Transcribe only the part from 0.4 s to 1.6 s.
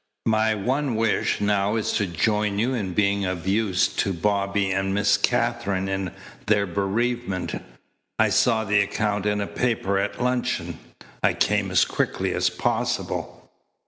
one wish